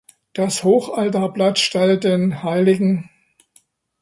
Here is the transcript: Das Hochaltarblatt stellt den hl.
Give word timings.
Das 0.33 0.63
Hochaltarblatt 0.63 1.59
stellt 1.59 2.03
den 2.05 2.41
hl. 2.41 3.03